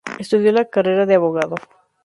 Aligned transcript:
Estudió 0.17 0.51
la 0.51 0.65
carrera 0.65 1.05
de 1.05 1.13
abogado. 1.13 1.53